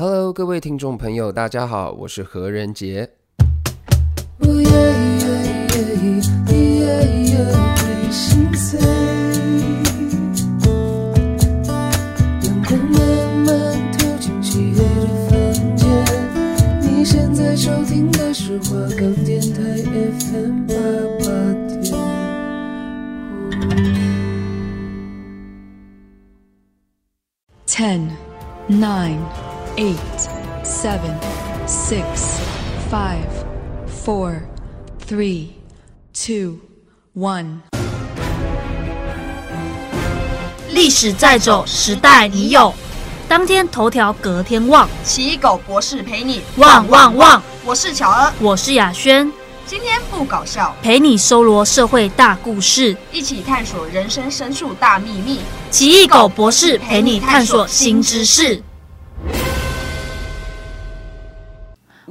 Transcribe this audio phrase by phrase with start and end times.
[0.00, 3.10] Hello，各位听众朋友，大家好，我是何仁杰。
[27.66, 28.08] Ten,
[28.66, 29.18] nine,
[29.80, 29.96] eight,
[30.62, 31.18] seven,
[31.66, 32.38] six,
[32.90, 33.24] five,
[34.04, 34.42] four,
[35.08, 35.46] three,
[36.12, 36.58] two,
[37.14, 37.60] one。
[40.68, 42.74] 历史在走，时代已有。
[43.26, 44.86] 当天头条，隔天望。
[45.02, 47.42] 奇异狗博士陪你旺旺旺。
[47.64, 49.32] 我是巧儿，我是雅轩。
[49.64, 55.40] 今天不搞笑，陪你搜罗社会大故事，一起探索人生深处大秘密。
[55.70, 58.62] 奇异狗博士陪你探索新知识。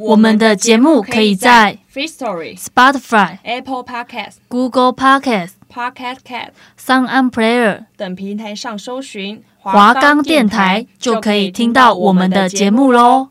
[0.10, 6.50] 我们的节目可以在 Firstory、Spotify、Apple Podcast、Google Podcast、Podcast Cat、
[6.84, 13.28] SoundOn Player 等平台上搜寻华冈电台，就可以听到我们的节目喽。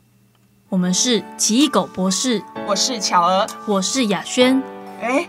[0.68, 4.62] 我们是奇异狗博士，我是巧儿，我是雅轩。
[5.00, 5.28] 哎，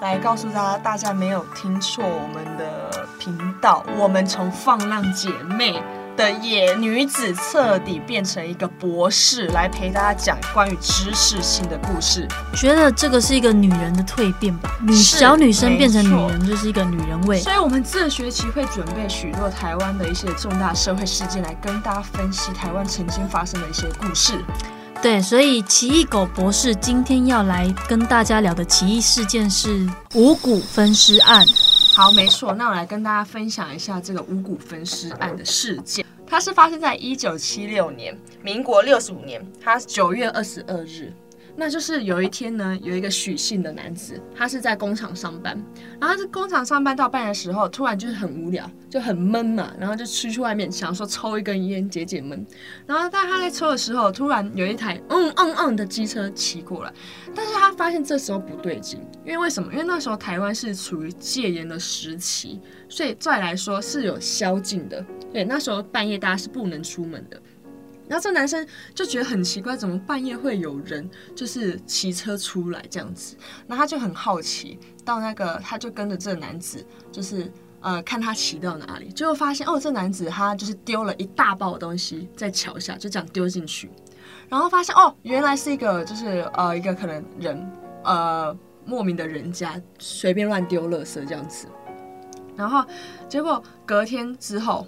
[0.00, 5.82] 来告诉大家，大家没有听错我们的频道，我们从放浪姐妹
[6.16, 12.26] 的野女子彻底变成一个博士，来陪大家讲关于知识性的故事。
[12.54, 14.70] 觉得这个是一个女人的蜕变吧？
[14.82, 17.40] 女小女生变成女人就是一个女人味。
[17.40, 24.34] 所以，我们这学期会准备许多台湾的一些重大社会事件，来跟大家分析台湾曾经发生的一些故事。
[25.00, 31.44] 对，所以奇异狗博士今天要来跟大家聊的奇异事件是五谷分尸案。
[31.94, 36.04] 好，没错，那我来跟大家分享一下这个五谷分尸案的事件。
[36.26, 41.12] 它是发生在一九七六年，民国六十五年，它九月二十二日。
[41.54, 45.62] 那就是有一天呢，有一个许姓的男子，他是在工厂上班，
[46.00, 52.46] 然后在工厂上班到半夜的时候，突然就是很无聊，就很闷嘛，然后就出去外面想说抽一根烟解解闷。
[52.86, 56.92] 然后在他在抽的时候，突然有一台嗯嗯嗯的机车骑过来，
[57.34, 59.70] 但是他发现这时候不对劲，因为为什么？
[59.72, 67.40] 因为那时候台湾是处于戒严的时期，所以再来说是有宵禁的，对，那时候半夜大家是不能出门的。
[68.08, 73.36] 然后这男生就觉得很奇怪，怎么半夜会有人就是骑车出来这样子？
[73.66, 83.88] 然后他就很好奇，到那个他就跟着这男子，就是呃看他骑到哪里，结果发现哦，这男子他就是丢了一大包东西在桥下，就这样丢进去，
[84.48, 87.72] 然后发现哦，原来是一个就是呃一个可能人
[88.04, 88.54] 呃
[88.84, 91.66] 莫名的人家随便乱丢垃圾这样子，
[92.56, 92.84] 然后
[93.28, 94.86] 结果隔天之后。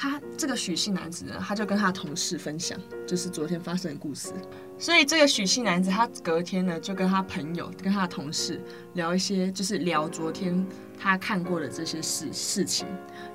[0.00, 4.32] 他这个许姓男子呢，他就跟他同事分享，就是昨天发生的故事。
[4.78, 8.58] 所以这个许姓男子，他隔天呢就跟他朋友、跟他的同事
[8.94, 10.66] 聊一些，就是聊昨天
[10.98, 12.86] 他看过的这些事事情。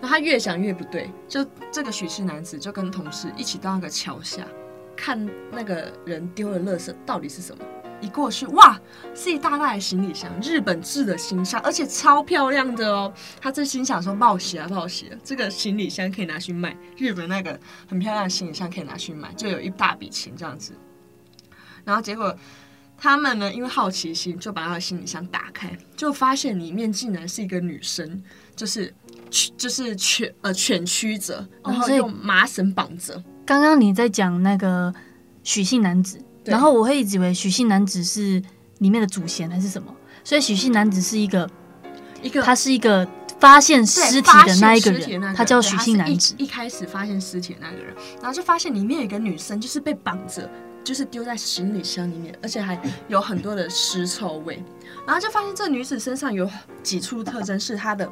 [0.02, 4.48] 那他越想越不对，就这个许姓男子就跟同事一起到那个桥下，
[4.98, 7.64] 看那个人丢的垃圾到底是什么。
[8.02, 8.80] 一过去，哇，
[9.14, 13.12] 是一大袋的行李箱，日本制的行李箱，而且超漂亮的哦。
[13.42, 16.76] 他这心想说：报喜啊，报喜啊，这个行李箱可以拿去卖。
[16.98, 20.74] 日本那个很漂亮的行李箱可以拿去卖，就有一大笔钱这样子。
[21.84, 22.36] 然后结果
[22.98, 28.22] 他们呢，因为好奇心，就把他的行李箱打开，就发现里面竟然是一个女生，
[28.56, 28.94] 就是
[29.58, 33.24] 就是蜷呃蜷曲着，然后用麻绳绑着。
[33.46, 34.94] 刚刚你在讲那个
[35.44, 36.20] 许姓男子。
[36.46, 38.42] 然后我会一直以为许姓男子是
[38.80, 41.50] 里面的祖先还是什么，所以许姓男子是一个
[42.22, 43.08] 一个，他是一个
[43.40, 46.36] 发现尸体的那一个人，个他叫许姓男子。
[46.38, 50.50] 一开始发现尸体的那个人，然后就发现里面有一个女生，就是被绑着，
[50.84, 54.64] 就是丢在行李箱里面，而且还有很多的尸臭味。
[55.06, 56.50] 然后就发现这女子身上有
[56.84, 58.12] 几处特征，是她的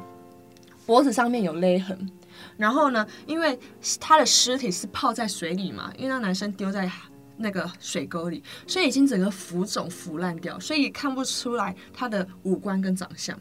[0.86, 2.10] 脖子上面有勒痕。
[2.56, 3.58] 然后呢，因为
[4.00, 6.90] 她的尸体是泡在水里嘛，因为那男生丢在。
[7.36, 13.38] 那个水沟里，所以已经整个浮肿腐烂掉，所以看不出来他的五官跟长相。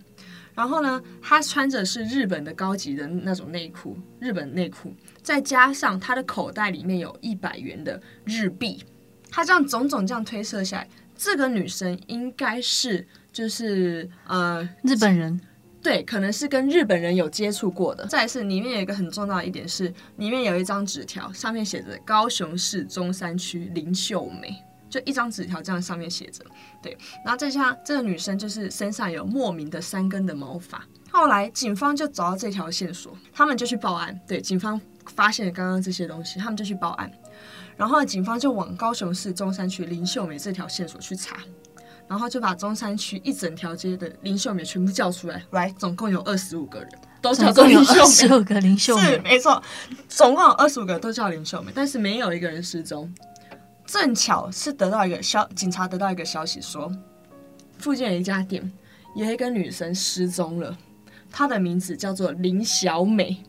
[0.56, 8.84] 然后呢，他穿着是日本的高级的那种内裤，日本内裤，再加上他的口袋里面有一百元的日币。
[9.32, 15.42] 他这样种种这样推测下来，这个女生应该是就是呃日本人。
[15.84, 18.06] 对，可能是跟日本人有接触过的。
[18.08, 24.56] 再是里面有一个很重要的一点是，里面有一张纸条，上面写着高雄市中山区林秀美，
[24.90, 26.42] 就一张纸条这样上面写着。
[26.82, 30.82] 对，然后再加上这个女生就是身上有莫名的三根的毛发。
[31.12, 34.18] 后来警方就找到这条线索，他们就去报案。
[34.26, 34.80] 对，警方
[35.14, 37.12] 发现了刚刚这些东西，他们就去报案，
[37.76, 41.38] 然后警方就往高雄市中山区林秀美这条线索去查，
[42.08, 46.90] 然后就把中山区一整条街的林秀美全部叫出来，来，总共有二十五个人，
[47.22, 49.62] 都叫做林秀美，二十五个林秀美，是没错，
[50.08, 53.12] 总共有二十五个都叫林秀美，但是没有一个人失踪。
[53.86, 56.92] 正巧是得到一个消，警察得到一个消息说，
[57.78, 58.72] 附近有一家店
[59.16, 60.78] 有一个女生失踪了，
[61.32, 63.44] 她的名字叫做林小美。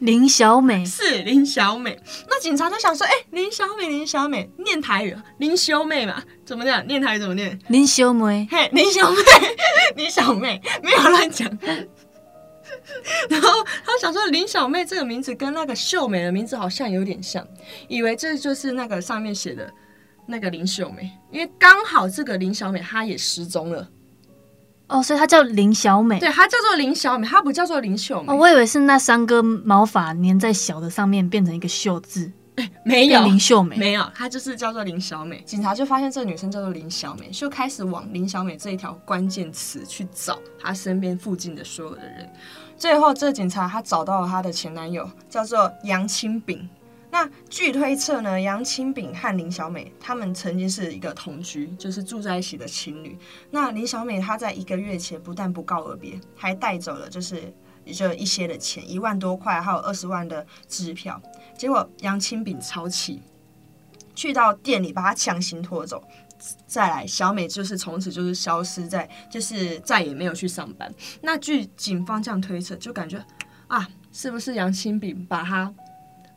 [0.00, 0.84] 林小美。
[0.84, 6.86] 是林小美，那警察就想说，哎、欸，林小美，林小美，念台语，林小美嘛，怎么念？
[6.86, 7.58] 念台语怎么念？
[7.68, 9.16] 林小妹，嘿，林小妹，
[9.96, 11.48] 林小妹，没有乱讲。
[13.28, 13.50] 然后
[13.84, 17.46] 他想说，林小妹这个名字跟那个秀美的名字好像有点像，
[17.88, 19.72] 以为这就是那个上面写的
[20.26, 23.88] 那个林秀美，因为刚好这个林小美她也失踪了。
[24.86, 28.32] 哦，所以她叫林小美，对，她叫做林小美，她不叫做林秀美。
[28.32, 32.30] 哦，我以为是那三根毛发粘在小的上面变成一个秀字。
[32.56, 35.42] 哎，没有林秀美，没有，她就是叫做林小美。
[35.44, 42.30] 警察就发现这个女生叫做林小美，就开始往林小美这一条关键词去找她身边附近的所有的人。
[42.76, 46.68] 最后，这个警察他找到了她的前男友，叫做杨清炳。
[47.14, 53.16] 那据推测呢，杨清炳和林小美他们曾经是一个同居，就是住在一起的情侣。
[53.52, 57.54] 那林小美她在一个月前不但不告而别，还带走了就是
[57.86, 61.22] 就一些的钱，一万多块，还有二十万的支票。
[61.56, 63.22] 结果杨清炳超气，
[64.16, 66.02] 去到店里把他强行拖走。
[66.66, 70.92] 再来，小美就是从此就是消失在，就是再也没有去上班。
[71.22, 73.24] 那据警方这样推测，就感觉
[73.68, 75.72] 啊，是不是杨清炳把他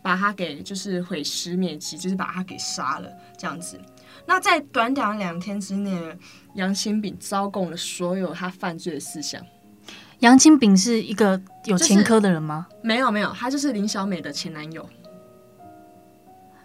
[0.01, 3.79] 把他给就是毁尸灭迹，就是把他给杀了这样子？
[4.25, 6.17] 那在短短两天之内，
[6.55, 9.41] 杨清炳招供了所有他犯罪的事项。
[10.19, 12.67] 杨清炳是一个有前科的人吗？
[12.69, 14.87] 就是，没有没有，他就是林小美的前男友。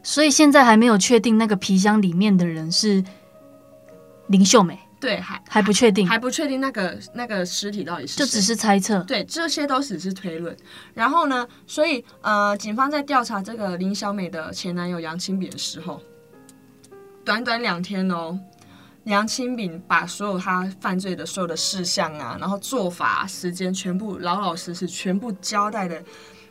[0.02, 3.04] 所以现在还没有确定那个皮箱里面的人是。
[4.28, 10.56] 林秀美，对，还还不确定，还不确定那个那个尸体到底是谁，就只是猜测，对，这些都只是推论。
[10.94, 16.00] 然后呢，所以呃，警方在调查这个林小美的前男友杨清炳的时候，
[17.24, 18.38] 短短两天哦，
[19.02, 26.00] 杨清炳把所有他犯罪的所有的事项啊，然后做法、时间全部老老实实全部交代的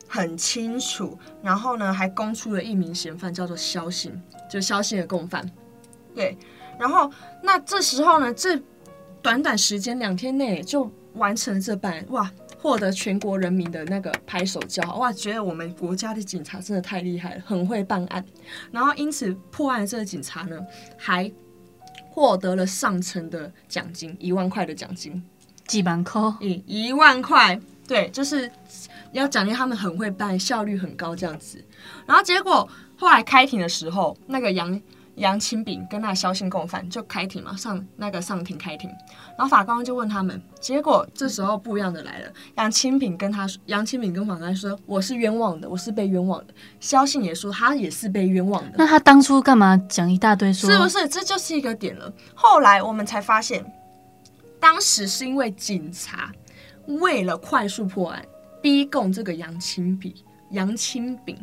[0.09, 1.17] 很清楚。
[1.41, 5.49] 然后呢，还供出了一名嫌犯，叫做肖信，就是萧信的共犯，
[6.13, 6.37] 对。
[6.81, 7.07] 然后，
[7.43, 8.59] 那这时候呢，这
[9.21, 18.25] 短短时间两天内就完成了这办案，哇，获得全国人民的那个拍手叫好，哇，觉得我们国家的警察真的太厉害了，很会办案。
[18.71, 20.57] 然后，因此破案的这个警察呢，
[20.97, 21.31] 还
[22.09, 25.23] 获得了上层的奖金，一万块的奖金，
[25.67, 28.51] 几万块，嗯，一万块，对，就是
[29.11, 31.63] 要奖励他们很会办，效率很高这样子。
[32.07, 32.67] 然后结果
[32.97, 34.81] 后来开庭的时候，那个杨。
[35.21, 38.89] 杨清炳跟那肖姓共犯就开庭嘛，上那个上庭开庭，
[39.37, 48.77] 然后法官就问他们，结果这时候不一样的来了，杨清炳跟他说杨清炳跟法官说，我是冤枉的，我是被冤枉的，肖姓也说他也是被冤枉的。
[48.77, 50.69] 那他当初干嘛讲一大堆说？
[50.69, 51.07] 是不是？
[51.07, 52.11] 这就是一个点了。
[52.33, 53.63] 后来我们才发现，
[54.59, 56.31] 当时是因为警察
[56.87, 58.25] 为了快速破案，
[58.59, 60.11] 逼供这个杨清炳，
[60.49, 61.37] 杨清炳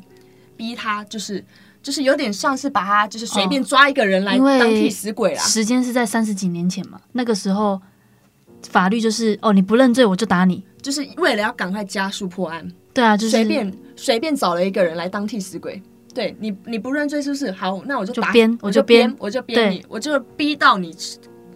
[0.56, 1.44] 逼他就是。
[1.82, 5.42] 就是有点像是把他就是随便抓一个人来当替死鬼啦。
[5.42, 7.80] 时间是在三十几年前嘛，那个时候
[8.68, 12.70] 法律就是哦，你不认罪我就打你，就是为了要赶快加速破案。
[12.92, 15.80] 对啊，就是随便随便找了一个人来当替死鬼。
[16.12, 17.52] 对你，你不认罪是不是？
[17.52, 20.92] 好，那我就打，编，我就编，我就编你，我就逼到你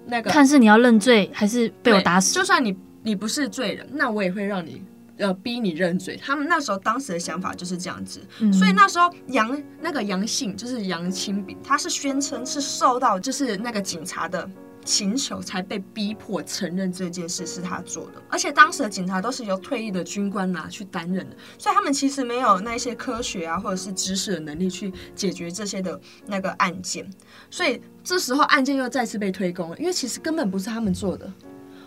[0.06, 0.30] 那个。
[0.30, 2.32] 看是你要认罪还是被我打死。
[2.32, 4.80] 就算你你不是罪人，那我也会让你。
[5.16, 14.48] 要逼你认罪，他们那时候当时的想法就是这样子，嗯、所以那时候杨那个杨姓就是杨清炳，他是宣称是受到就是那个警察的
[14.84, 27.08] 请求才被逼迫承认这件事是他做的，而且当时的警察都是由退役的军官拿去担任的，所以他们其实没有那些科学啊或者是知识的能力去解决这些的那个案件，
[27.48, 31.32] 所以这时候案件又再次被推公了，因为其实根本不是他们做的。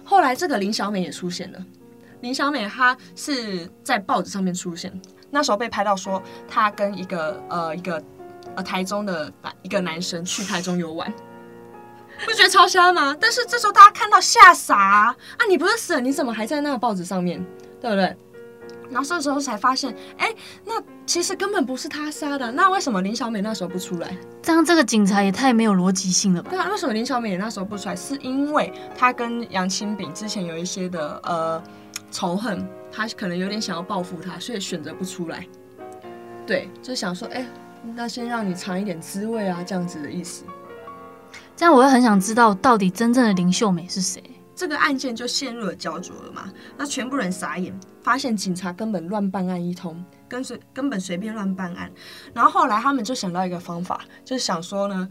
[0.06, 1.66] 后来这个林小美也出现了。
[2.26, 4.92] 林小美她是在报纸上面出现，
[5.30, 8.02] 那时候被拍到说她跟一个呃一个
[8.56, 11.14] 呃台中的一个男生去台中游玩，
[12.26, 13.16] 不觉得超瞎吗？
[13.22, 15.16] 但是这时候大家看到吓傻啊！
[15.38, 17.46] 啊你不是死了，你怎么还在那个报纸上面，
[17.80, 18.18] 对不对？
[18.90, 24.18] 然后这时候才发现，哎，那其实根本不是他杀的，那为什么林小美那时候不出来？
[24.42, 26.50] 这样这个警察也太没有逻辑性了吧？
[26.50, 27.96] 对啊，为什么林小美那时候不出来？
[27.96, 31.62] 是因为她跟杨清炳之前有一些的呃。
[32.16, 35.46] 仇恨，他可能有点想要报复他，所以选择不出来。
[36.48, 37.48] 对，就想说，哎、欸，
[37.94, 40.46] 那先让你尝一点滋味啊，这样子的意思。
[41.58, 44.24] 这样我会很想知道，到底真正的林秀美是谁？
[44.56, 46.50] 这个案件就陷入了焦灼了嘛？
[46.78, 51.92] 那全部人傻眼，发现警察根本乱办案一通，跟随根本随便乱办案。
[52.34, 55.06] 然后后来他们就想到一个方法，就是想说呢，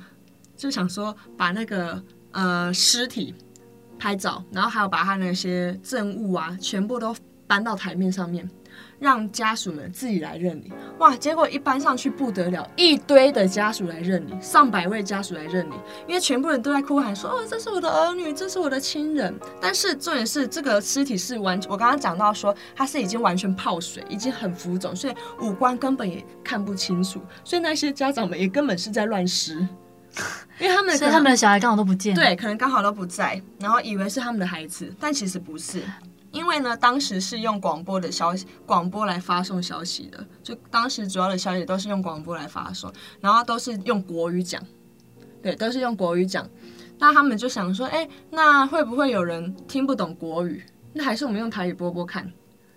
[0.56, 3.34] 就想说把那个呃尸体
[4.04, 8.46] 拍照，然后还有把他那些证物啊，全部都搬到台面上面。
[8.98, 11.16] 让家属们自己来认领，哇！
[11.16, 29.66] 结果一搬上去不得了，一堆的家属来认领，上百位家属来认领，因为全部人都在哭喊说：“哦，这是我的儿女，这是我的亲人。”但是重点是，这个尸体是完，我刚刚讲到说，他是已经完全泡水，已经很浮肿，所以五官根本也看不清楚，所以那些家长们也根本是在乱尸，
[30.58, 35.82] 因为他们，所以他们的小孩刚好都不见，对，可能刚好都不在，然后以为是他们的孩子，但其实不是。
[36.30, 44.60] 因为呢，当时是用广播的消息，广播来发送消息的，就当时主要的消息都是用广播来发送，然后都是用国语讲，
[45.40, 46.44] 对，都是用国语讲。
[46.98, 50.64] 那他们就想说，哎，那会不会有人听不懂国语？
[50.92, 52.28] 那还是我们用台语播播看，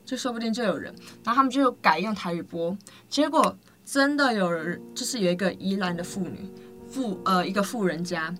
[0.05, 0.93] 就说不定就有人。
[1.23, 2.77] 然后他们就改用台语播，
[3.09, 6.47] 结果真的有人，就是有一个宜兰的妇女，
[6.89, 8.33] 妇呃一个富人家，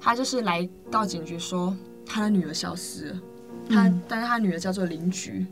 [0.00, 3.20] 他就是来到警局说，他的女儿消失了。
[3.70, 5.46] 他，但是他女儿叫做林菊，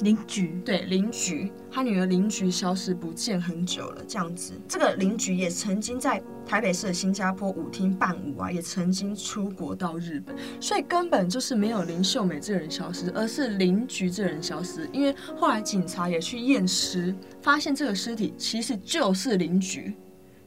[0.00, 4.52] 林菊，对，林菊，他女儿林菊消失不见很久了，这样子。
[4.66, 14.90] 这个林菊也曾经在台北市的新加坡舞厅伴舞啊，也曾经出国到日本，所以根本就是没有林秀美这人消失，而是林菊这人消失。
[14.92, 19.94] 因为后来警察也去验尸，发现这个尸体其实就是林菊，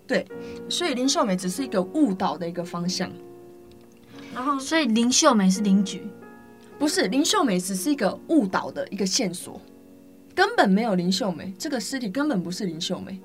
[0.08, 0.26] 对，
[0.70, 3.12] 所以林秀美只是一个误导的一个方向。
[4.34, 6.08] 然后，所以林秀美是林菊。
[6.78, 9.62] 不是林秀美，只是一个误导的一个线索，
[10.36, 13.18] 根本没有林秀美这个尸体，根本不是林秀美，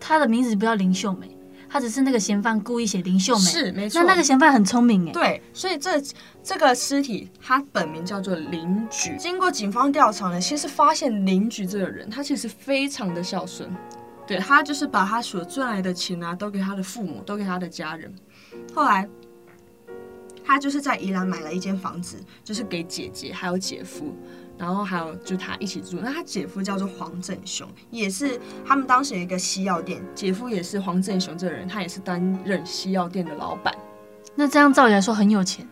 [0.00, 1.36] 她的名字不叫林秀美，
[1.68, 4.02] 她只是那个嫌犯故意写林秀美，是没错。
[4.02, 6.02] 那那个嫌犯很聪明哎，对，所以这
[6.42, 9.16] 这个尸体他本名叫做林菊。
[9.20, 13.70] 经过警方调查呢，其实发现林菊这个人，他其实非常的孝顺，
[14.26, 18.14] 对，他就是把他所赚来的钱啊，都给他的父母，都给他的家人，
[18.74, 19.08] 后来。
[20.46, 24.14] 他就是在宜兰买了一间房子，就是给姐姐还有姐夫，
[24.58, 25.98] 然后还有就他一起住。
[26.02, 33.74] 那他姐夫叫做黄正雄，也是他们当时有一个西药店，姐夫也是黄正雄这个人，他也是担任西药店的老板。
[34.34, 35.66] 那这样照理来说很有钱，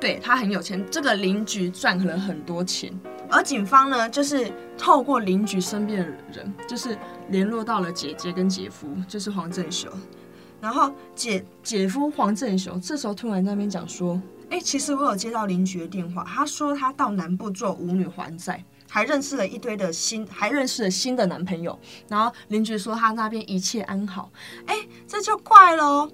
[0.00, 0.82] 对，他很有钱。
[0.90, 2.98] 这个邻居赚了很多钱，
[3.34, 6.96] 而警方呢，就是透过邻居身边的人，就是
[7.30, 9.90] 联络到了姐姐跟姐夫，就是黄正雄。
[10.60, 21.76] 然后姐姐夫黄正雄这时候突然那边讲说：“哎，其实我有接到邻居的电话，他说他到南部做舞女还债，还认识了一堆的新，还认识了新的男朋友。
[22.08, 24.30] 然后邻居说他那边一切安好。
[24.66, 24.76] 哎，
[25.08, 26.08] 这就怪喽。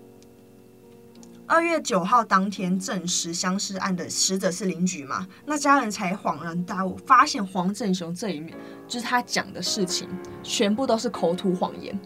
[1.51, 5.27] 二月九号当天证实相尸案的死者是邻居嘛？
[5.45, 10.09] 那家人才恍然大悟，发现黄正雄这一面就是他讲的事情，
[10.45, 11.99] 全部都是口吐谎言。”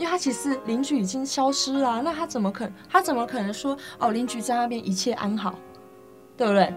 [0.00, 2.68] 因为他其实邻居已经消失了，那他怎么可？
[2.88, 5.56] 他怎么可能说哦，邻居在那边一切安好，
[6.36, 6.74] 对不对？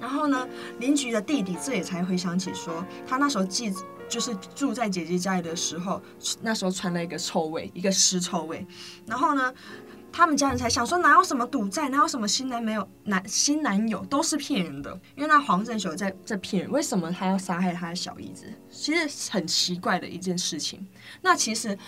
[0.00, 0.48] 然后呢，
[0.80, 3.72] 邻居的弟弟这也才回想起说，他那时候记
[4.08, 6.02] 就是住在姐姐家里的时候，
[6.42, 8.66] 那时候传了一个臭味，一个尸臭味。
[9.06, 9.54] 然后呢，
[10.18, 14.92] 他们家人才想说，哪有什么赌债，哪有什么新男没有男新男友，都是骗人的。
[15.14, 18.52] 因为那黄正雄在在骗人，为什么他要杀害他的小姨子？
[18.68, 20.84] 其实很奇怪的一件事情。
[21.22, 21.78] 那其实。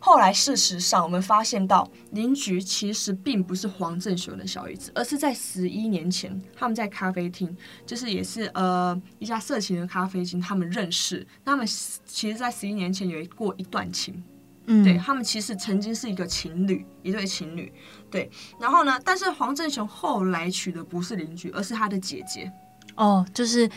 [0.00, 11.26] 后来，事实上，我们发现到邻居其实并不是黄正雄的小姨子，而是在十一年前，他们在咖啡厅，就是也是呃一家色情的咖啡厅，他们认识。
[11.44, 14.22] 他们其实，在十一年前有过一段情，
[14.68, 17.72] 嗯，对，他们其实曾经是一个情侣，一对情侣，
[18.10, 18.30] 对。
[18.60, 22.52] 然后呢，但是黄正雄后来娶的不是邻居，而是他的姐姐。
[22.94, 23.68] 哦，就是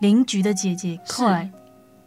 [0.00, 1.50] 邻居的姐姐，后来。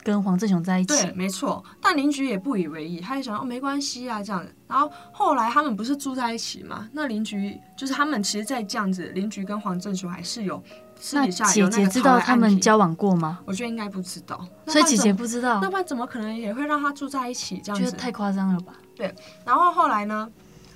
[0.10, 1.64] 跟黄正雄在一起，对，没错。
[1.82, 4.54] 但邻居也不以为意，他就想哦，没关系啊，这样子。
[4.68, 6.88] 然后后来他们不是住在一起嘛？
[6.92, 10.62] 那邻居就是他们，其实，在这样子，邻居跟黄正雄还是有
[11.00, 11.78] 私底下有那个。
[11.78, 13.40] 姐姐知道他们交往过吗？
[13.46, 14.46] 我觉得应该不知道。
[14.68, 17.62] 所以姐姐不知道，那不然怎么可能也会让他住在一起？
[17.64, 18.74] 这样子太夸张了吧？
[18.96, 19.14] 对。
[19.46, 20.30] 然后后来呢？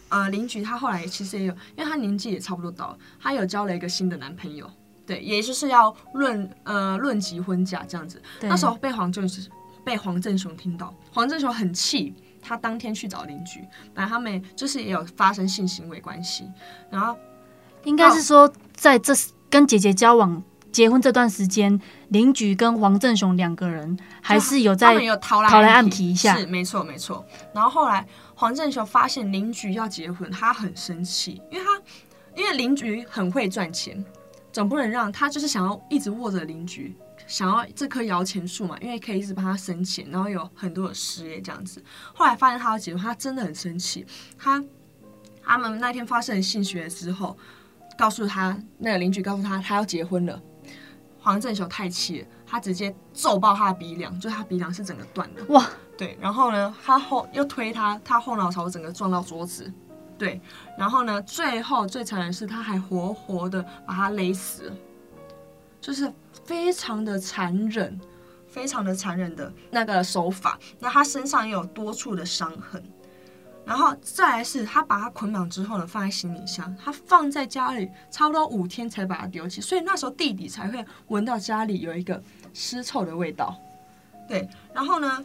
[0.09, 4.69] 呃，邻居他后来其实也有，因为他年纪也差不多到了，他有交了一个新的男朋友。
[5.05, 8.21] 对，也就是要论呃论及婚嫁这样子。
[8.41, 9.29] 那时候被黄正
[9.83, 16.49] 被黄正雄听到，黄正雄很气，他当天去找邻居，然后他们就是也有发生性行为关系。
[16.89, 17.17] 然后
[17.83, 19.13] 应该是说在这
[19.49, 20.41] 跟姐姐交往
[20.71, 27.25] 结婚这段时间，林菊跟黄正雄两个人还是有在有逃来逃来暗提一下，是没错没错。
[27.53, 31.81] 然后后来黄正雄发现林菊要结婚，他很生气，因为他
[32.35, 34.03] 因为林菊很会赚钱，
[34.53, 36.95] 总不能让他就是想要一直握着邻居，
[37.25, 41.83] 想要这棵摇钱树嘛，因为可以一直帮他生钱，然后有很多的事业这样子。
[42.13, 44.05] 后来发现他要结婚，他真的很生气。
[44.37, 44.63] 他
[45.43, 47.35] 他们那天发生了性行为之后，
[47.97, 50.39] 告诉他那个邻居告诉他他要结婚了。
[51.19, 55.43] 黄正雄太气了，他直接揍爆他的鼻梁，就他鼻梁是整个断的。
[55.45, 55.67] 哇，
[55.97, 59.73] 对，然后呢，他后又推他，他后脑勺整个撞到桌子。
[60.23, 60.39] 对，
[60.77, 64.71] 然后呢，最后最残忍的是他还活活的把他勒死，
[65.81, 66.09] 就是
[66.45, 67.99] 非常的残忍，
[68.47, 70.57] 非常的残忍的那个手法。
[70.79, 72.81] 那他身上也有多处的伤痕。
[73.65, 83.59] 然后再来是，他把他捆绑之后呢，放在行李箱，他放在家里差不多五天才把它丢弃，所以那时候弟弟才会闻到家里有一个尸臭的味道。
[84.25, 85.21] 对，然后呢，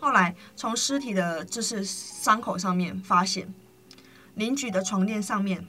[0.00, 3.52] 后来从尸体的就是伤口上面发现，
[4.38, 5.62] 邻居的床垫上面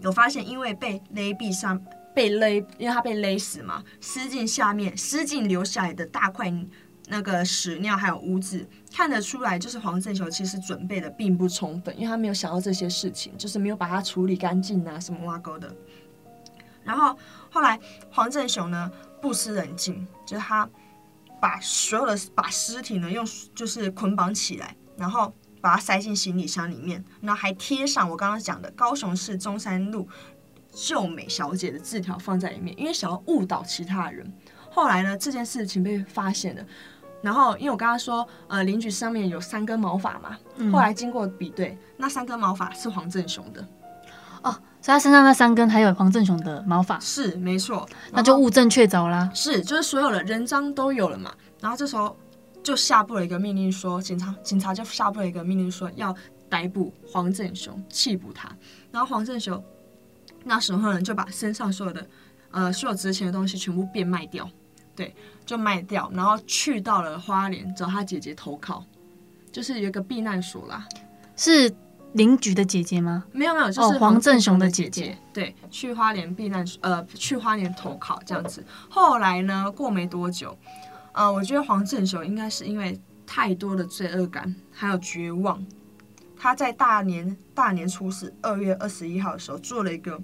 [0.00, 1.80] 有发现，因为被勒毙上
[2.12, 6.52] 被勒，因为他被勒死嘛，尸镜下面尸镜留下来的大块。
[7.08, 15.74] 那个屎尿还有污渍，看得出来，就是黄正雄其实准备的并不充分，因为他没有想到这些事情，就是没有把它处理干净啊，什么挖沟的。
[16.84, 17.18] 然后
[17.50, 17.78] 后来
[18.10, 20.66] 黄正雄呢不失冷静，就是他
[21.40, 30.06] 把所有的把尸体呢用就是捆绑起来，然后把它塞进行李箱里面，然后还贴上我刚刚讲的高雄市中山路
[30.74, 34.30] 秀美小姐的字条放在里面，因为想要误导其他人。
[34.70, 36.62] 后来呢，这件事情被发现了。
[37.22, 43.64] 然后，因为我刚刚说，呃，邻居上面有三根毛发嘛，嗯、后来经过比对，那三根毛发是黄正雄的，
[44.42, 44.50] 哦，
[44.80, 51.32] 所以他身上那三根还有黄正雄的毛发，是没错，那就物证确凿啦，是，就是所有的人赃都有了嘛。
[51.60, 52.16] 然后这时候
[52.62, 56.14] 就下布了一个命令说，警察警察就下布了一个命令说，要
[56.48, 58.50] 逮捕黄正雄，缉捕他。
[58.90, 59.62] 然后黄正雄
[60.44, 62.06] 那时候呢，就把身上所有的
[62.50, 64.48] 呃所有值钱的东西全部变卖掉。
[64.94, 65.14] 对，
[65.46, 68.84] 就卖掉，然后去到了花莲找他姐姐投靠，
[69.50, 70.86] 就是有一个避难所啦。
[71.34, 71.74] 是
[72.12, 73.24] 邻居的姐姐吗？
[73.32, 75.16] 没有没有，就是黄正雄的姐姐。
[75.32, 78.62] 对，去花莲避难所，呃，去花莲投靠这样子。
[78.90, 80.54] 后来呢，过没多久，
[81.12, 85.64] 呃，我觉得黄正雄应该是因为太多的罪恶感还有绝望，
[86.36, 90.20] 他在大年大年初四二月二十一号的时候做了一个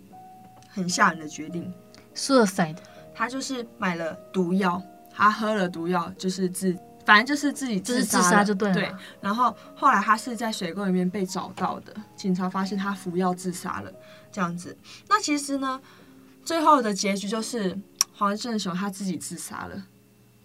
[0.68, 1.72] 很吓人的决定
[2.14, 2.77] ，suicide。
[3.14, 4.81] 他就是买了毒药，
[5.12, 6.72] 他喝了毒药，就是自，
[7.05, 8.74] 反正就是自己自杀，自杀就对了。
[8.74, 13.92] 对，然后后来他是在水沟里面被找到的，警察发现他服药自杀了，
[14.31, 14.77] 这样子。
[15.09, 15.81] 那其实呢，
[16.44, 17.77] 最后的结局就是
[18.14, 19.83] 黄正雄他自己自杀了。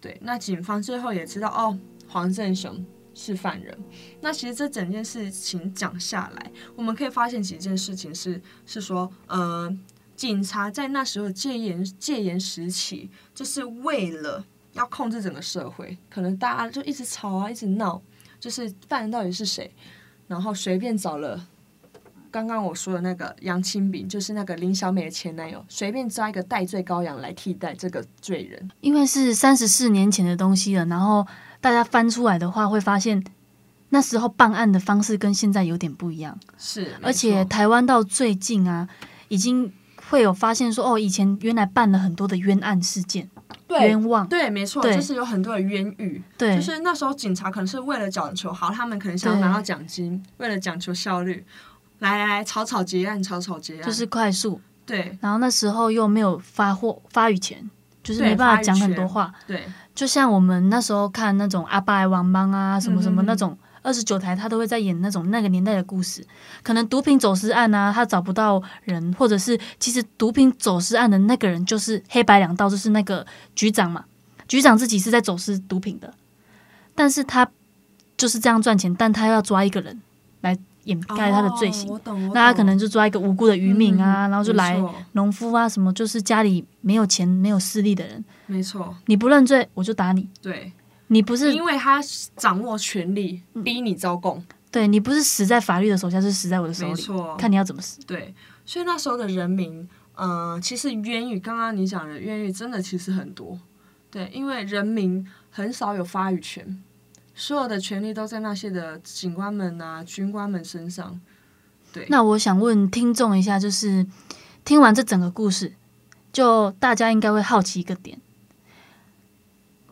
[0.04, 3.74] 对，那警方最后也知道哦，黄正雄是犯人。
[4.20, 9.74] 那其实这整件事情讲下来，我们可以发现几件事情是是说，呃。
[10.14, 18.00] 警察在那时候戒严戒严时期，就是为了要控制整个社会，可能大家就一直吵啊，一直闹，
[18.38, 19.74] 就是犯人到底是谁，
[20.28, 21.44] 然后随便找了
[22.34, 31.24] 刚刚我说的那个杨清炳，就是那个林小美的前男友，随便抓一个代罪羔羊来替代这个罪人，因为是三十四年前的东西了，然后
[31.60, 33.22] 大家翻出来的话，会发现
[33.90, 38.88] 那时候办案的方式跟现在有点不一样，是，而且台湾到最近啊，
[39.28, 39.72] 已经。
[40.10, 43.28] 会有发现说哦，以前原来办了很多的冤案事件，
[43.66, 51.42] 对冤枉，对，没错，就是有很多的冤狱，对，就是那时候警察可能是为了讲求好，他们可能想要拿到奖金，为了讲求效率，
[52.04, 55.16] 来来来，草草结案，草草结案，就是快速，对。
[55.20, 57.68] 然后那时候又没有发货发语权，
[58.02, 59.64] 就是没办法讲很多话，对。
[59.94, 63.50] 就像我们那时候看那种阿爸王邦啊，什么什么那种。
[63.50, 66.26] 嗯二十九台，他都会在演那种那个年代的故事，
[66.62, 74.02] 可能毒品走私案啊，他找不到人，或者是其实毒品走私案的那个人就是黑白两道，就是那个局长嘛，
[74.48, 76.14] 局长自己是在走私毒品的，
[76.94, 77.46] 但是他
[78.16, 80.00] 就是这样赚钱，但他要抓一个人
[80.40, 82.00] 来掩盖他的罪行，哦、
[82.34, 84.80] 那他可能就抓一个无辜的渔民啊，嗯、然后就来
[85.12, 90.72] 农夫啊什么，就是家里没有钱没有势力的人，没错，你不认罪我就打你，对。
[91.08, 92.02] 你不是因为他
[92.34, 98.00] 掌握权力，逼你招供，嗯、对你不是死在法律的手下，是死在我的手里，没错，看你要怎么死。
[98.06, 103.56] 对，所以那时候的人民，嗯、呃，其实冤狱，刚刚你讲的冤狱，真的其实很多。
[104.10, 106.82] 对，因为人民很少有发语权，
[107.34, 111.20] 所有的权力都在那些的警官们啊、军官们身上。
[111.92, 114.06] 对，那我想问听众一下，就是
[114.64, 115.74] 听完这整个故事，
[116.32, 118.20] 就大家应该会好奇一个点：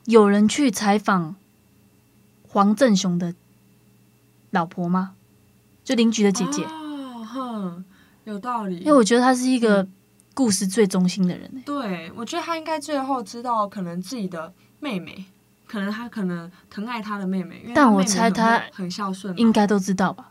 [0.05, 1.37] 有人去采访
[2.49, 3.35] 黄正雄的
[4.51, 5.15] 老婆吗？
[5.85, 6.65] 就邻居的姐姐。
[6.65, 7.85] 哦，哼，
[8.25, 8.79] 有道理。
[8.79, 9.87] 因为我觉得他是一个
[10.35, 11.63] 故事最中心的人。
[11.67, 15.25] 对，我觉得他应该最后知道，可能自己的妹妹，
[15.73, 17.73] 可能他可能疼爱他的妹妹。
[17.75, 20.31] 但我猜他很孝顺，应该都知道吧？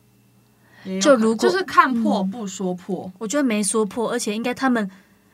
[1.01, 4.87] 就如果就是看破不说破，嗯，我觉得没说破，而且应该他们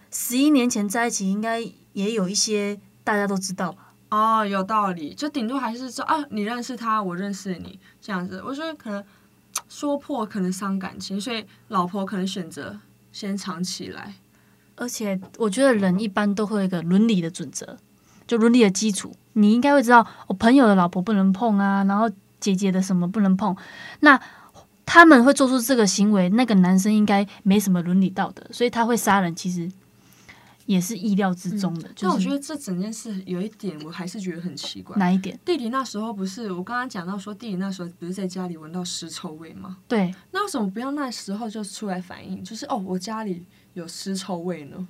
[0.09, 1.59] 十一年前在一起，应该
[1.91, 3.91] 也有一些大家都知道吧？
[4.09, 8.41] 哦，有道理，就顶多还是说啊，你认识他，我认识你这样子。
[8.45, 9.03] 我觉得可能
[9.67, 12.79] 说破可能伤感情，所以老婆可能选择
[13.11, 14.15] 先藏起来。
[14.77, 17.77] 而且我觉得人一般都会有一个伦理的准则，
[18.27, 22.07] 就伦理的基础，你应该会知道，我朋友的老婆不能碰啊，然后
[22.39, 23.55] 姐姐的什么不能碰，
[24.01, 24.19] 那。
[24.89, 29.69] 他们会做出这个行为，那个男生应该没什么伦理道德，所以他会杀人，其实
[30.65, 31.89] 也是意料之中的。
[31.93, 34.95] 就我觉得这整件事有一点，我还是觉得很奇怪。
[34.95, 35.37] 哪一点？
[35.43, 39.75] 弟弟那时候不是我刚刚讲到说，弟弟那时候不是在家里闻到尸臭味吗？
[39.89, 40.15] 对。
[40.31, 42.41] 那为什么不要那时候就出来反应？
[42.41, 44.87] 就是哦，我家里有尸臭味呢？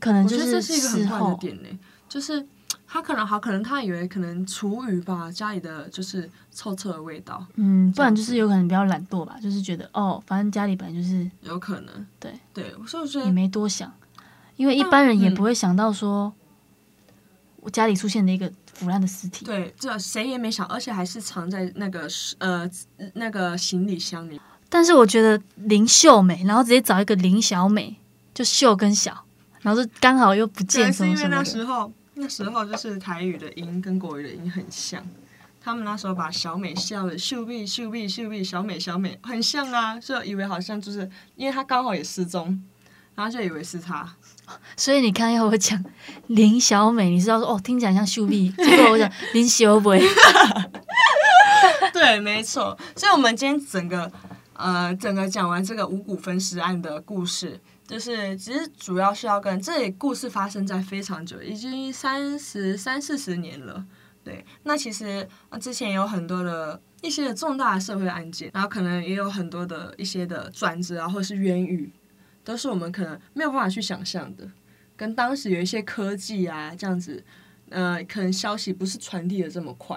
[0.00, 1.68] 可能就是我觉得这是一个很坏的点呢，
[2.08, 2.46] 就是。
[2.88, 7.44] 他可能好，可能他以为可能厨余吧，家里的就是臭臭的味道。
[7.56, 12.06] 嗯，不然就是有可能比较懒惰吧，就是觉得哦，反正家里本来就是有可能。
[12.18, 13.92] 对对，所以我觉得也没多想，
[14.56, 16.32] 因为一般人也不会想到说，
[17.56, 19.44] 我家里出现了一个腐烂的尸体。
[19.44, 22.70] 对，这谁也没想，而且还是藏在那个呃
[23.14, 24.40] 那个行李箱里。
[24.68, 27.96] 但是我觉得林秀美，然后直接找一个林小美，
[28.32, 29.24] 就秀跟小，
[29.66, 31.90] 然后就刚好又不见什么什么的。
[32.14, 35.04] 那时候就是台语的音跟国语的音很像，
[35.60, 42.62] 他们那时候把小美笑的秀碧秀碧秀碧小美小美很像啊，就以为好像就是因为她刚好也失踪，
[43.16, 44.08] 然后就以为是她。
[44.76, 45.84] 所以你看要我讲
[46.28, 50.00] 林小美，你知道说哦，听起来像秀碧，结果我讲林小美。
[51.92, 52.78] 对，没错。
[52.94, 54.10] 所以我们今天整个
[54.52, 57.60] 呃整个讲完这个五谷分尸案的故事。
[57.86, 63.86] 就是其实主要是要跟这里故事发生在非常久，已经三十三四十年了。
[64.24, 65.26] 对，那其实
[65.60, 71.92] 之前有很多的一些重大的社会案件，然后可能也有很多的一些的转折啊，或者是冤狱，
[72.42, 74.50] 都是我们可能没有办法去想象的。
[74.96, 77.22] 跟当时有一些科技啊这样子，
[77.68, 79.96] 呃，可能消息不是传递的这么快。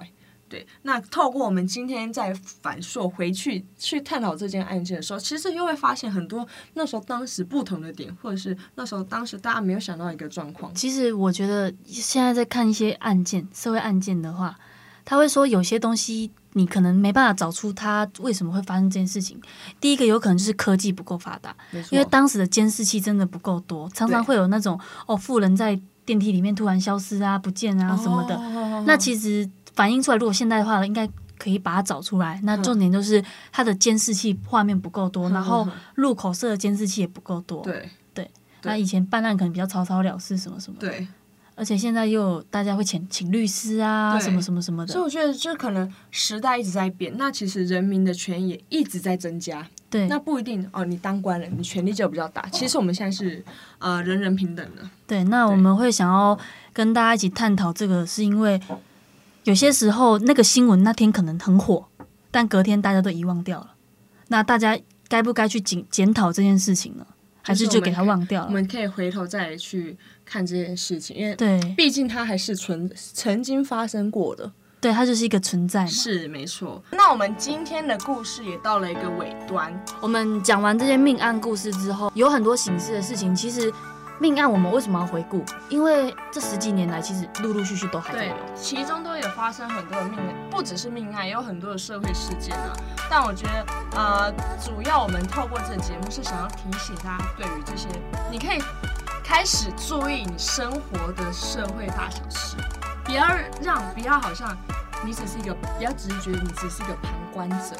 [0.49, 10.73] 对，那透过我们今天在反溯回去去探讨这件案件的时候，其实又会发现很多那时候当时不同的点，或者是那时候当时大家没有想到一个状况。
[10.73, 14.57] 其实我觉得现在在看一些案件，社会案件的话，
[15.05, 19.39] 他会说有些东西你可能没办法找出他为什么会发生这件事情。
[19.79, 21.55] 第一个有可能就是科技不够发达，
[21.91, 28.35] 因为当时的监视器真的不够多，常常会有那种哦，富人在电梯里面突然消失啊、不见啊什么的。
[28.35, 29.47] 哦、那其实。
[29.73, 32.39] 反映出来，如果现代的话，应该可以把它找出来。
[32.43, 37.61] 那重点就是它的监视器画面不够多，然后入口设的监视器也不够多。
[37.63, 38.29] 对对，
[38.63, 40.77] 那以前办案可能比较草草了事，什么什么。
[40.79, 41.07] 对，
[41.55, 44.91] 而且现在又大家会请请律师啊，什么什么什么的。
[44.91, 49.65] 所以我觉得，这可能时代一直在变，那其实人民的权益也一直在增加。
[49.89, 52.45] 对，那不一定哦，你当官了，你权力就比较大。
[52.49, 53.43] 其实我们现在是
[53.77, 54.81] 呃人人平等的。
[55.07, 56.37] 对，那我们会想要
[56.73, 58.59] 跟大家一起探讨这个，是因为。
[59.45, 61.85] 有些时候，那个新闻那天可能很火，
[62.29, 63.73] 但隔天大家都遗忘掉了。
[64.27, 67.05] 那大家该不该去检检讨这件事情呢？
[67.41, 68.47] 还是就给他忘掉了？
[68.47, 74.51] 我们可以回头再去看这件事情，因为对，毕竟它还是存曾经发生过的。
[74.81, 75.85] 对，它就是一个存在。
[75.87, 76.83] 是没错。
[76.91, 79.73] 那我们今天的故事也到了一个尾端。
[79.99, 83.73] 我们讲完这些命案故事之后，有很多形式的事情，其实。
[84.19, 85.45] 命案我们为什么要回顾？
[85.69, 92.73] 因为这十几年来，其实陆陆续续都还在有，其中都有发生很多的命案，不只是命案，也有很多的社会事件啊。
[93.09, 97.87] 但我觉得，呃，主要我们透过这个节目是想要提醒大家，对于这些，
[98.29, 98.61] 你可以
[99.23, 102.57] 开始注意你生活的社会大小事，
[103.05, 103.25] 不要
[103.61, 104.53] 让，不要好像
[105.05, 107.77] 你只是一个，不要只是觉得你只是一个旁观者。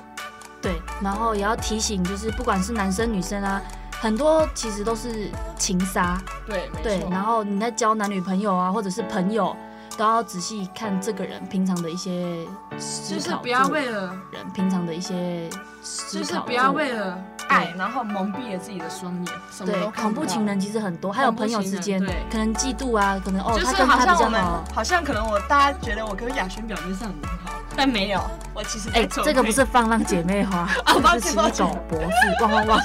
[0.62, 3.62] 对，然后也要提醒，就是不管是男生女生啊。
[4.00, 9.56] 很多其实都是情杀，对对，然后你在交男女朋友啊，或者是朋友，
[9.98, 15.50] 都要仔细看这个人平常的一些思考，就是不要为了人平常的一些
[15.82, 19.66] 思考，就是不要为了爱，然后蒙蔽了自己的双眼。
[19.66, 24.42] 对，恐怖情人其实很多，还有朋友之间，可能嫉妒啊，可能哦，就是好像我们
[24.74, 28.22] 好像可能我大家觉得我跟雅轩表面上很好，但没有，
[28.54, 32.80] 我其实哎，这个不是放浪姐妹花， 这是奇异种博士，汪汪汪。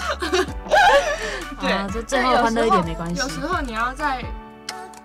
[1.61, 3.21] 对，就最后欢乐一点没关系。
[3.21, 4.23] 有时候你要在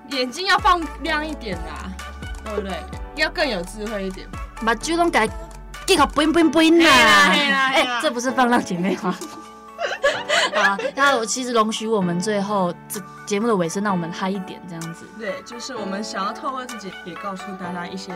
[0.09, 1.91] 眼睛要放亮一点啦，
[2.43, 2.73] 对不对？
[3.15, 4.27] 要更有智慧一点。
[4.65, 5.27] 把猪笼改，
[5.85, 6.91] 给好 bling bling bling 啦！
[7.31, 9.13] 哎，这不是放浪姐妹花。
[10.57, 15.05] 啊，那我其实容许我们最后这节目的尾声，让我们嗨一点，这样子。
[15.17, 18.13] 对，就是我们想要透过自己，也告诉大家一些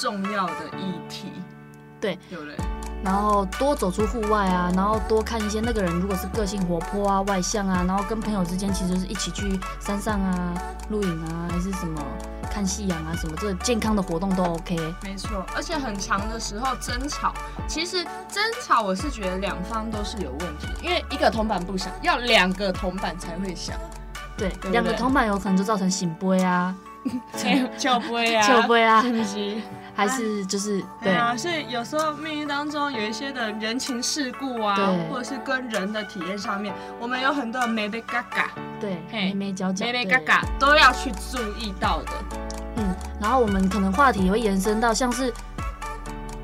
[0.00, 1.32] 重要的议题。
[2.00, 2.54] 对，对不对？
[3.02, 10.54] 然后多走出户外啊，然后多看一些那个人，如果是个性活泼啊、外向啊，然后跟朋友之间其实是一起去山上啊、
[10.90, 12.02] 露营啊，还是什么
[12.50, 14.76] 看夕阳啊，什么这个健康的活动都 OK。
[15.02, 17.32] 没错，而且很长的时候争吵，
[17.68, 23.76] 其实争吵我是觉得两方都是有问题，因为一个铜板不响，要两个铜板才会响。
[24.36, 26.74] 对，两个铜板有可能就造成醒杯啊，
[27.78, 29.62] 叫杯啊，叫杯啊，是不起。
[29.94, 34.76] 还是就是对啊，所以有时候命运当中有一些的人情世故啊，
[35.10, 38.50] 或者是跟人的体验上面，我们有很多眉眉嘎嘎，
[38.80, 42.12] 对，眉眉角角，眉眉嘎嘎都要去注意到的。
[42.76, 45.32] 嗯，然后我们可能话题也会延伸到像是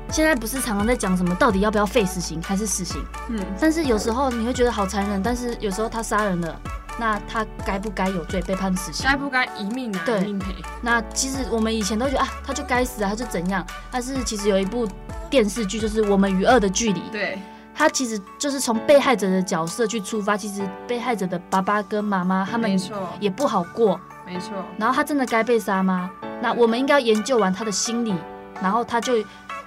[0.09, 3.03] 现在不是常常在讲什么到底要不要废死刑还是死刑？
[3.29, 6.61] 嗯，但是有时候你会觉得好残忍，但是有时候他杀人了。
[6.99, 9.05] 那他该不该有罪被判死刑？
[9.05, 10.55] 该不该一命拿一命赔？
[10.81, 13.65] 那其实我们以前都觉得啊，他就该死啊，他就怎样？
[13.91, 14.87] 但是其实有一部
[15.29, 16.99] 电视剧，就是《我们与恶的距离》。
[17.11, 17.39] 对，
[17.75, 20.35] 他其实就是从被害者的角色去出发。
[20.35, 22.79] 其实被害者的爸爸跟妈妈他们
[23.19, 24.53] 也不好过，没错。
[24.77, 26.09] 然后他真的该被杀吗？
[26.41, 28.15] 那我们应该要研究完他的心理，
[28.61, 29.13] 然后他就。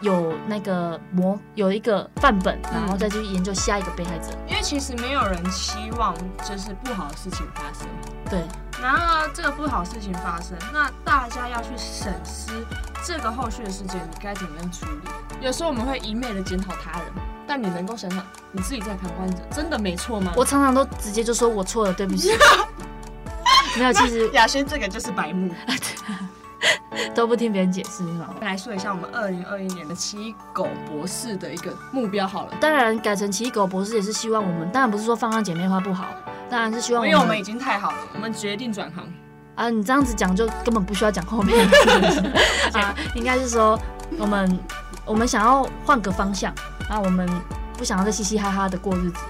[0.00, 4.28] 有那个模有一个范本，然后再去研究下一个被害者。
[4.48, 7.86] 因为其实没有人期望就是不好的事情发生。
[8.28, 8.42] 对。
[8.82, 12.50] 然后这个不好的事情发生，那大家要去审视
[13.04, 15.44] 这个后续的事件，你该怎么样处理？
[15.44, 17.12] 有时候我们会一昧的检讨他人，
[17.46, 20.32] 但你能够想想你自己在旁观者，真的没错吗？
[20.34, 22.30] 我常常都直接就说我错了，对不起。
[23.76, 25.54] 没有，其实雅轩这个就是白目。
[27.14, 28.28] 都不听别人解释是吗？
[28.40, 32.52] 来说一下我们二零二一年的奇异狗博士的一个目标好了。
[32.60, 36.06] 当然改成奇异狗博士也是希望我们，当然不是说放浪姐妹花不好，
[36.48, 37.10] 当然是希望我们。
[37.10, 39.04] 因为我们已经太好了，我们决定转行。
[39.54, 41.68] 啊，你这样子讲就根本不需要讲后面
[42.72, 43.78] 啊，应该是说
[44.18, 44.58] 我们
[45.04, 46.52] 我们想要换个方向
[46.88, 47.28] 啊，我们
[47.76, 49.20] 不想要再嘻嘻哈哈的过日子。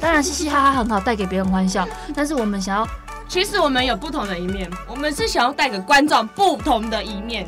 [0.00, 2.86] 当然嘻嘻哈哈很好，带给别人欢笑，但是我们想要。
[3.28, 7.46] 其实我们有不同的一面，我们是想要带给观众不同的一面，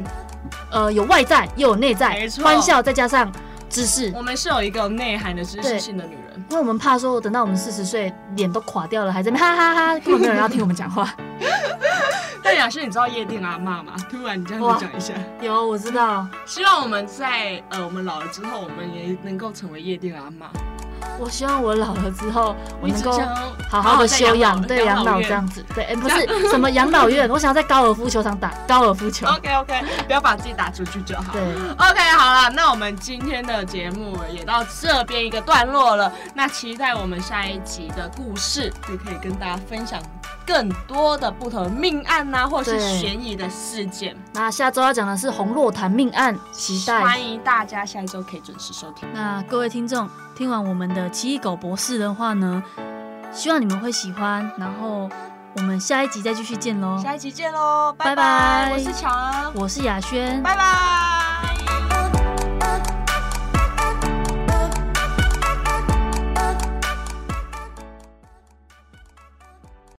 [0.71, 3.33] 呃，有外在又有内在，没错，欢笑再加上
[3.71, 4.13] 知识。
[4.15, 11.15] 我们是有一个内涵的知识性的女人，因为我们怕说等到我们四十岁脸都垮掉了，还在那哈哈哈哈，根本没有人要听我们讲话。
[12.43, 13.95] 但雅轩，你知道夜店阿妈吗？
[14.11, 16.27] 突然你这样子讲一下，有我知道。
[16.45, 20.45] 希望我们在呃我们老了之后，我们也能够成为夜店阿嬷。
[21.19, 23.21] 我希望我老了之后，我能够
[23.71, 29.27] 好好的休养，对养老这样子，对，哎，不是什么养老院，我想要在高尔夫球场打高尔夫球。
[29.31, 31.33] OK OK，不要把自己打出去就好。
[31.33, 31.43] 对
[31.77, 36.11] ，OK，好了，那我们今天的节目也到这边一个段落了。
[36.35, 40.01] 那期待我们下一集的故事，就可以跟大家分享
[40.53, 44.17] 更多的不同的命案呐、啊，或者是悬疑的事件。
[44.33, 49.09] 那下周要讲的是红洛潭命案，期待欢迎大家下一周可以准时收听。
[49.15, 50.09] 那各位听众。
[50.37, 52.63] 听完我们的奇异狗博士的话呢，
[53.31, 54.51] 希望你们会喜欢。
[54.57, 55.09] 然后
[55.57, 56.99] 我们下一集再继续见喽！
[57.03, 57.95] 下一集见喽！
[57.99, 58.73] 拜拜！
[58.73, 61.30] 我是乔恩，我是雅轩，拜拜。